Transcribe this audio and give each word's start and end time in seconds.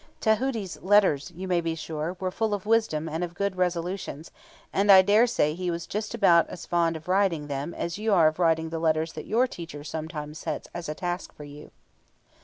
Tahuti's 0.19 0.81
letters, 0.81 1.29
you 1.35 1.47
may 1.47 1.61
be 1.61 1.75
sure, 1.75 2.17
were 2.19 2.31
full 2.31 2.55
of 2.55 2.65
wisdom 2.65 3.07
and 3.07 3.23
of 3.23 3.35
good 3.35 3.55
resolutions, 3.55 4.31
and 4.73 4.91
I 4.91 5.03
dare 5.03 5.27
say 5.27 5.53
he 5.53 5.69
was 5.69 5.85
just 5.85 6.15
about 6.15 6.49
as 6.49 6.65
fond 6.65 6.95
of 6.95 7.07
writing 7.07 7.45
them 7.45 7.75
as 7.75 7.99
you 7.99 8.11
are 8.11 8.25
of 8.27 8.39
writing 8.39 8.69
the 8.69 8.79
letters 8.79 9.13
that 9.13 9.27
your 9.27 9.45
teacher 9.45 9.83
sometimes 9.83 10.39
sets 10.39 10.67
as 10.73 10.89
a 10.89 10.95
task 10.95 11.31
for 11.35 11.43
you. 11.43 11.69